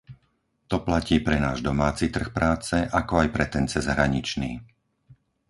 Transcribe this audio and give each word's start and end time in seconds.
To 0.71 0.75
platí 0.87 1.17
pre 1.27 1.37
náš 1.47 1.57
domáci 1.69 2.05
trh 2.15 2.29
práce, 2.39 2.77
ako 2.99 3.13
aj 3.21 3.27
pre 3.35 3.45
ten 3.53 3.65
cezhraničný. 3.73 4.51